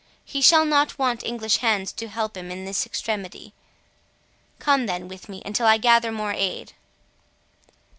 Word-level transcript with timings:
He 0.25 0.41
shall 0.41 0.65
not 0.65 0.97
want 0.97 1.23
English 1.23 1.57
hands 1.57 1.91
to 1.91 2.07
help 2.07 2.35
him 2.35 2.49
in 2.49 2.65
this 2.65 2.87
extremity. 2.87 3.53
Come 4.57 4.87
then 4.87 5.07
with 5.07 5.29
me, 5.29 5.43
until 5.45 5.67
I 5.67 5.77
gather 5.77 6.11
more 6.11 6.33
aid." 6.33 6.73